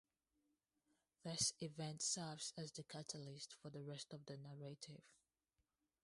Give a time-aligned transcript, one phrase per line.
[1.23, 5.03] This event serves as the catalyst for the rest of the narrative.